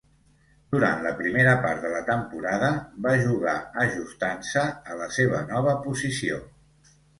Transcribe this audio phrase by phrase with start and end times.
[0.75, 2.71] Durant la primera part de la temporada,
[3.07, 3.55] va jugar
[3.85, 6.45] ajustant-se a la seva nova posició.